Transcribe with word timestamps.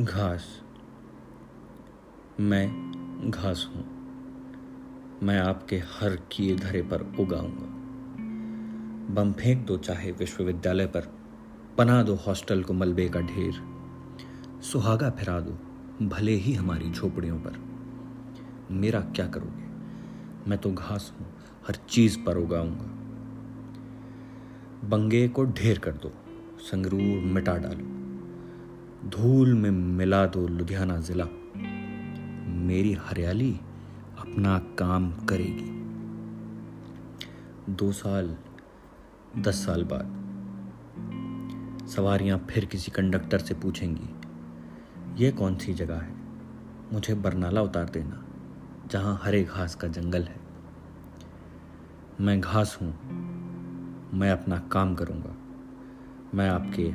घास। 0.00 0.62
मैं 2.40 2.68
घास 3.30 3.70
हूँ। 3.74 3.84
मैं 5.22 5.38
आपके 5.38 5.76
हर 5.76 6.16
किए 6.16 6.56
धरे 6.56 6.82
पर 6.82 7.16
उगाऊँगा। 7.20 7.66
बम 9.14 9.32
फेंक 9.32 9.66
दो 9.66 9.76
चाहे 9.76 10.12
विश्वविद्यालय 10.12 10.86
पर। 10.86 11.00
पना 11.78 12.02
दो 12.02 12.14
हॉस्टल 12.14 12.62
को 12.62 12.72
मलबे 12.72 13.08
का 13.08 13.20
ढेर। 13.20 13.52
सुहागा 14.62 15.10
फिरा 15.10 15.40
दो, 15.40 15.52
भले 16.06 16.32
ही 16.32 16.52
हमारी 16.52 16.90
झोपड़ियों 16.90 17.38
पर। 17.38 17.58
मेरा 18.70 19.00
क्या 19.00 19.26
करोगे? 19.26 19.64
मैं 20.50 20.58
तो 20.58 20.72
घास 20.72 21.14
हूँ, 21.20 21.26
हर 21.68 21.74
चीज़ 21.74 22.18
पर 22.24 22.36
उगाऊँगा। 22.36 22.86
बंगे 24.88 25.28
को 25.28 25.44
ढेर 25.44 25.78
कर 25.78 25.92
दो, 25.92 26.12
संगरूर 26.58 27.22
मिटा 27.22 27.56
डालो। 27.56 27.99
धूल 29.04 29.54
में 29.54 29.70
मिला 29.70 30.26
दो 30.26 30.48
लुधियाना 30.48 30.98
जिला। 30.98 31.24
मेरी 32.66 32.92
हरियाली 32.92 33.60
अपना 34.18 34.58
काम 34.58 35.12
करेगी। 35.12 35.70
दो 37.74 37.92
साल, 37.92 38.36
दस 39.38 39.66
साल 39.66 39.84
बाद। 39.84 40.20
सवारियाँ 41.88 42.46
फिर 42.50 42.64
किसी 42.64 42.90
कंडक्टर 42.90 43.38
से 43.38 43.54
पूछेंगी, 43.54 44.08
ये 45.24 45.32
कौन 45.32 45.56
सी 45.56 45.74
जगह 45.74 45.96
है? 45.96 46.14
मुझे 46.92 47.14
बरनाला 47.14 47.62
उतार 47.62 47.84
देना, 47.84 48.24
जहाँ 48.90 49.20
हरे 49.22 49.44
घास 49.44 49.74
का 49.74 49.88
जंगल 49.88 50.22
है। 50.22 50.40
मैं 52.20 52.40
घास 52.40 52.78
हूँ, 52.82 52.92
मैं 54.14 54.30
अपना 54.30 54.58
काम 54.58 54.94
करूँगा। 54.94 55.36
मैं 56.34 56.50
आपके 56.50 56.94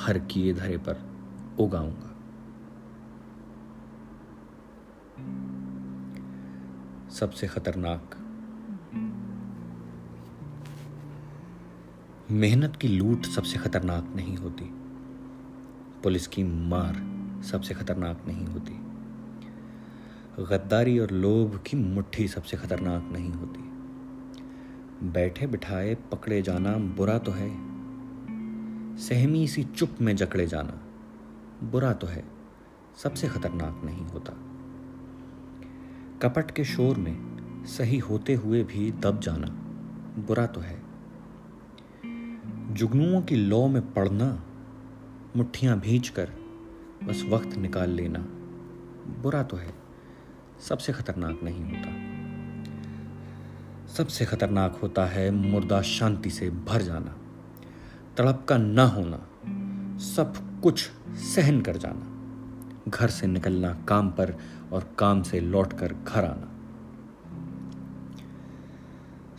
हर 0.00 0.18
किए 0.18 0.52
धरे 0.52 0.76
पर 0.76 1.11
उगाऊँगा। 1.58 2.08
सबसे 7.10 7.46
खतरनाक। 7.46 8.18
मेहनत 12.30 12.76
की 12.76 12.88
लूट 12.88 13.24
सबसे 13.26 13.58
खतरनाक 13.58 14.12
नहीं 14.16 14.36
होती। 14.36 14.64
पुलिस 16.02 16.26
की 16.26 16.44
मार 16.44 16.94
सबसे 17.42 17.74
खतरनाक 17.74 18.24
नहीं 18.26 18.46
होती। 18.46 18.72
गद्दारी 20.44 20.98
और 20.98 21.10
लोभ 21.10 21.62
की 21.66 21.76
मुट्ठी 21.76 22.28
सबसे 22.28 22.56
खतरनाक 22.56 23.08
नहीं 23.12 23.32
होती। 23.32 23.60
बैठे 25.08 25.46
बिठाए 25.46 25.94
पकड़े 25.94 26.42
जाना 26.42 26.76
बुरा 26.76 27.18
तो 27.18 27.32
है। 27.32 27.50
सहमी 28.96 29.48
सी 29.48 29.64
चुप 29.64 29.90
में 30.00 30.16
जकड़े 30.16 30.46
जाना। 30.46 30.91
बुरा 31.62 31.92
तो 31.92 32.06
है, 32.06 32.24
सबसे 33.02 33.28
खतरनाक 33.28 33.80
नहीं 33.84 34.06
होता। 34.06 34.32
कपट 36.22 36.50
के 36.50 36.64
शोर 36.64 36.96
में 36.96 37.64
सही 37.66 37.98
होते 37.98 38.34
हुए 38.34 38.62
भी 38.64 38.90
दब 38.92 39.20
जाना 39.20 39.46
बुरा 40.26 40.46
तो 40.46 40.60
है। 40.60 40.82
जुगनुओं 42.74 43.22
की 43.22 43.36
लौ 43.36 43.66
में 43.68 43.92
पड़ना, 43.92 44.42
मुट्ठियाँ 45.36 45.78
भींच 45.80 46.08
कर 46.08 46.32
बस 47.04 47.22
वक्त 47.28 47.56
निकाल 47.56 47.90
लेना 47.90 48.18
बुरा 49.22 49.42
तो 49.42 49.56
है, 49.56 49.74
सबसे 50.68 50.92
खतरनाक 50.92 51.40
नहीं 51.42 51.64
होता। 51.64 51.90
सबसे 53.86 54.24
खतरनाक 54.24 54.78
होता 54.82 55.06
है 55.06 55.30
मुर्दा 55.30 55.82
शांति 55.82 56.30
से 56.30 56.50
भर 56.50 56.82
जाना, 56.82 57.16
तड़प 58.16 58.44
का 58.48 58.56
ना 58.56 58.84
होना, 58.86 59.18
सब 59.98 60.48
कुछ 60.62 60.90
सहन 61.16 61.60
कर 61.60 61.76
जाना। 61.76 62.90
घर 62.90 63.08
से 63.08 63.26
निकलना, 63.26 63.74
काम 63.88 64.10
पर 64.10 64.36
और 64.72 64.96
काम 64.98 65.22
से 65.22 65.40
लौटकर 65.40 65.92
घर 65.92 66.24
आना। 66.24 66.48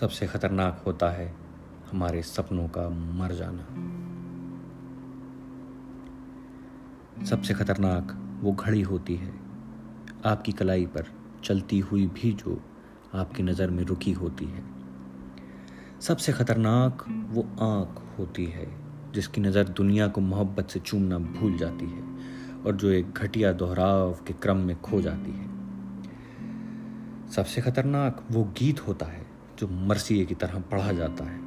सबसे 0.00 0.26
खतरनाक 0.26 0.82
होता 0.86 1.10
है 1.10 1.34
हमारे 1.92 2.22
सपनों 2.22 2.68
का 2.68 2.88
मर 2.88 3.32
जाना। 3.32 3.64
सबसे 7.24 7.54
खतरनाक 7.54 8.38
वो 8.40 8.52
घड़ी 8.52 8.82
होती 8.82 9.16
है 9.16 9.34
आपकी 10.24 10.52
कलाई 10.52 10.86
पर 10.86 11.06
चलती 11.44 11.78
हुई 11.78 12.06
भी 12.06 12.32
जो 12.32 12.62
आपकी 13.14 13.42
नज़र 13.42 13.70
में 13.70 13.84
रुकी 13.84 14.12
होती 14.12 14.44
है। 14.44 14.64
सबसे 16.00 16.32
खतरनाक 16.32 17.04
वो 17.08 17.42
आँख 17.42 18.18
होती 18.18 18.46
है 18.46 18.87
जिसकी 19.14 19.40
नज़र 19.40 19.68
दुनिया 19.68 20.08
को 20.08 20.20
मोहब्बत 20.20 20.70
से 20.70 20.80
चूमना 20.80 21.18
भूल 21.18 21.56
जाती 21.58 21.86
है 21.86 22.02
और 22.66 22.76
जो 22.76 22.90
एक 22.90 23.12
घटिया 23.12 23.52
दोहराव 23.52 24.12
के 24.26 24.32
क्रम 24.32 24.56
में 24.56 24.80
खो 24.80 25.00
जाती 25.00 25.30
है। 25.30 25.46
सबसे 27.30 27.60
खतरनाक 27.60 28.24
वो 28.30 28.44
गीत 28.58 28.86
होता 28.88 29.06
है 29.06 29.26
जो 29.58 29.68
मरसिए 29.68 30.24
की 30.24 30.34
तरह 30.34 30.60
पढ़ा 30.60 30.92
जाता 30.92 31.24
है। 31.24 31.40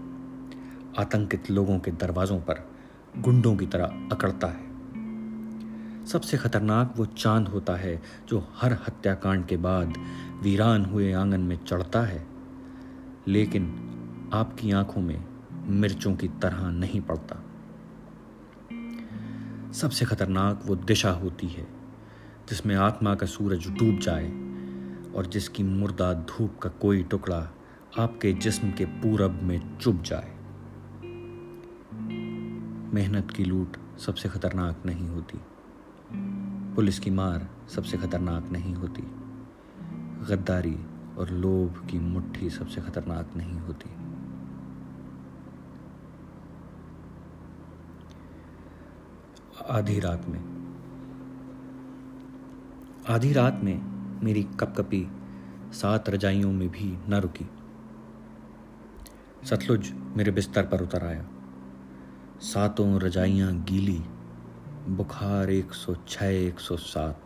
आतंकित 0.99 1.51
लोगों 1.51 1.79
के 1.79 1.91
दरवाजों 1.91 2.39
पर 2.39 2.69
गुंडों 3.17 3.55
की 3.55 3.66
तरह 3.66 4.09
अकड़ता 4.11 4.47
है। 4.47 4.69
सबसे 6.05 6.38
खतरनाक 6.38 6.93
वो 6.97 7.05
चाँद 7.05 7.47
होता 7.47 7.75
है 7.75 8.01
जो 8.29 8.47
हर 8.55 8.73
हत्याकांड 8.73 9.45
के 9.45 9.57
बाद 9.57 9.93
वीरान 10.43 10.85
हुए 10.85 11.11
आँगन 11.11 11.39
में 11.39 11.57
चढ़ता 11.57 12.01
है, 12.01 12.25
लेकिन 13.28 14.29
आपकी 14.33 14.72
आँखों 14.72 15.01
में 15.01 15.23
मिर्चों 15.67 16.16
की 16.16 16.28
तरह 16.28 16.69
नहीं 16.69 17.01
पड़ता। 17.01 17.43
सबसे 19.74 20.06
खतरनाक 20.06 20.64
वो 20.66 20.76
दिशा 20.76 21.12
होती 21.12 21.48
है, 21.48 21.68
जिसमें 22.50 22.76
आत्मा 22.76 23.16
का 23.16 23.26
सूरज 23.26 23.68
डूब 23.68 24.00
जाए 24.00 24.32
और 25.14 25.26
जिसकी 25.26 25.64
मुर्दा 25.64 26.14
धूप 26.14 26.59
का 26.59 26.70
कोई 26.70 27.04
टुकड़ा 27.04 27.50
आपके 28.00 28.34
जिस्म 28.34 28.72
के 28.72 28.86
पूरब 28.86 29.42
में 29.44 29.78
चुभ 29.78 30.02
जाए। 30.02 30.38
मेहनत 32.94 33.32
की 33.32 33.44
लूट 33.44 34.00
सबसे 34.00 34.30
खतरनाक 34.30 34.84
नहीं 34.86 35.08
होती। 35.08 35.40
पुलिस 36.76 37.00
की 37.00 37.12
मार 37.12 37.50
सबसे 37.70 37.98
खतरनाक 37.98 38.50
नहीं 38.52 38.74
होती। 38.74 39.02
गद्दारी 40.30 40.78
और 41.18 41.30
लोभ 41.30 41.88
की 41.92 42.00
मुट्ठी 42.00 42.50
सबसे 42.50 42.82
खतरनाक 42.82 43.30
नहीं 43.38 43.59
होती। 43.59 44.10
आधी 49.69 49.99
रात 49.99 50.25
में। 50.27 50.61
आधी 53.09 53.33
रात 53.33 53.61
में 53.63 53.81
मेरी 54.23 54.44
कपकपी 54.44 55.07
सात 55.72 56.09
रजाइयों 56.09 56.51
में 56.51 56.69
भी 56.69 56.97
न 57.09 57.13
रुकी। 57.13 57.49
सतलुज 59.44 59.91
मेरे 59.94 60.31
बिस्तर 60.31 60.63
पर 60.63 60.81
उतर 60.81 61.05
आया। 61.05 61.27
सातों 62.39 63.01
रजाइयाँ 63.01 63.63
गीली, 63.63 64.03
बुखार 64.89 65.49
एक 65.49 65.73
सौ 65.73 65.95
छः 66.07 66.25
एक 66.25 66.59
सौ 66.59 66.78
सात। 66.78 67.22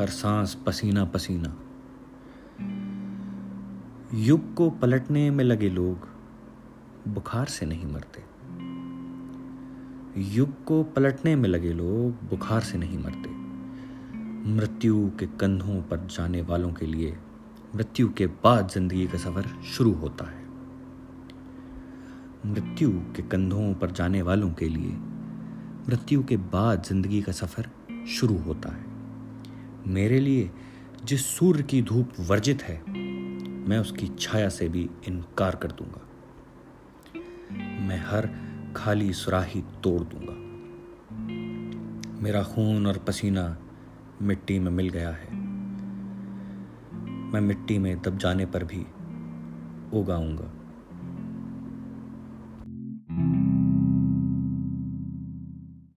हर 0.00 0.06
सांस 0.06 0.54
पसीना 0.54 1.04
पसीना। 1.04 1.56
युग 4.14 4.54
को 4.54 4.70
पलटने 4.70 5.30
में 5.30 5.44
लगे 5.44 5.68
लोग 5.68 6.08
बुखार 7.08 7.46
से 7.46 7.66
नहीं 7.66 7.86
मरते। 7.86 8.31
युग 10.16 10.64
को 10.64 10.82
पलटने 10.82 11.34
में 11.36 11.48
लगे 11.48 11.72
लोग 11.72 12.28
बुखार 12.30 12.60
से 12.60 12.78
नहीं 12.78 12.98
मरते। 12.98 13.28
मृत्यु 14.50 15.10
के 15.20 15.26
कंधों 15.40 15.80
पर 15.82 16.06
जाने 16.06 16.42
वालों 16.42 16.72
के 16.72 16.86
लिए 16.86 17.16
मृत्यु 17.76 18.08
के 18.08 18.26
बाद 18.26 18.68
ज़िंदगी 18.68 19.06
का 19.06 19.18
सफ़र 19.18 19.48
शुरू 19.64 19.92
होता 19.92 20.24
है। 20.24 20.42
मृत्यु 22.46 22.90
के 23.16 23.22
कंधों 23.22 23.72
पर 23.74 23.90
जाने 23.90 24.22
वालों 24.22 24.50
के 24.52 24.68
लिए 24.68 24.92
मृत्यु 25.88 26.22
के 26.24 26.36
बाद 26.36 26.82
ज़िंदगी 26.82 27.22
का 27.22 27.32
सफ़र 27.32 27.70
शुरू 28.08 28.36
होता 28.38 28.72
है। 28.72 28.84
मेरे 29.86 30.20
लिए 30.20 30.50
जिस 31.04 31.26
सूर्य 31.26 31.62
की 31.62 31.82
धूप 31.82 32.12
वर्जित 32.20 32.62
है, 32.62 32.80
मैं 32.88 33.78
उसकी 33.78 34.10
छाया 34.20 34.48
से 34.48 34.68
भी 34.68 34.88
इनकार 35.08 35.56
कर 35.56 35.72
दूँगा। 35.72 36.08
मैं 37.86 37.98
हर 38.06 38.51
खाली 38.76 39.12
सुराही 39.12 39.60
तोड़ 39.60 40.02
दूँगा। 40.02 40.42
मेरा 42.22 42.42
खून 42.42 42.86
और 42.86 42.98
पसीना 42.98 43.58
मिट्टी 44.22 44.58
में 44.58 44.70
मिल 44.70 44.88
गया 44.88 45.10
है। 45.10 45.34
मैं 47.32 47.40
मिट्टी 47.40 47.78
में 47.78 48.02
दब 48.02 48.18
जाने 48.18 48.46
पर 48.46 48.64
भी 48.64 48.86
उगाऊँगा। 49.98 50.61